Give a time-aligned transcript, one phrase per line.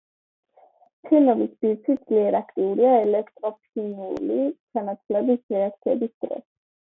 [1.07, 6.43] ფენოლის ბირთვი ძლიერ აქტიურია ელექტროფილური ჩანაცვლების რეაქციების დროს.